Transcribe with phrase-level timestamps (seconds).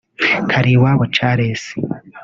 [0.51, 1.63] Kaliwabo Charles